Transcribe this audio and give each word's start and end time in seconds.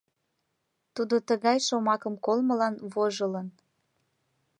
Тудо 0.95 1.15
тыгай 1.27 1.57
шомакым 1.67 2.15
колмылан 2.25 2.75
вожылын. 2.93 3.47